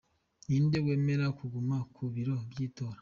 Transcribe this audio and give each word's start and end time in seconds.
Ninde 0.47 0.77
wemerewe 0.85 1.31
kuguma 1.39 1.75
ku 1.95 2.03
biro 2.13 2.35
by’itora? 2.49 2.99